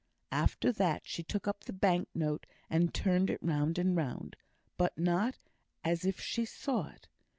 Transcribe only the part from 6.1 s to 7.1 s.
she saw it.